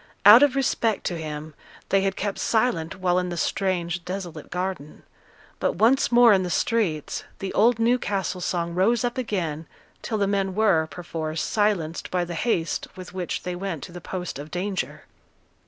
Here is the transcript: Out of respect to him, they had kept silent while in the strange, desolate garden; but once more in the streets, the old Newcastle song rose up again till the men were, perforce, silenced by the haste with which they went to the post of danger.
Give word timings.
Out 0.25 0.41
of 0.41 0.55
respect 0.55 1.03
to 1.03 1.17
him, 1.19 1.53
they 1.89 2.01
had 2.01 2.15
kept 2.15 2.39
silent 2.39 2.99
while 3.01 3.19
in 3.19 3.29
the 3.29 3.37
strange, 3.37 4.03
desolate 4.03 4.49
garden; 4.49 5.03
but 5.59 5.73
once 5.73 6.11
more 6.11 6.33
in 6.33 6.41
the 6.41 6.49
streets, 6.49 7.23
the 7.37 7.53
old 7.53 7.77
Newcastle 7.77 8.41
song 8.41 8.73
rose 8.73 9.03
up 9.03 9.19
again 9.19 9.67
till 10.01 10.17
the 10.17 10.25
men 10.25 10.55
were, 10.55 10.87
perforce, 10.89 11.43
silenced 11.43 12.09
by 12.09 12.25
the 12.25 12.33
haste 12.33 12.87
with 12.95 13.13
which 13.13 13.43
they 13.43 13.55
went 13.55 13.83
to 13.83 13.91
the 13.91 14.01
post 14.01 14.39
of 14.39 14.49
danger. 14.49 15.03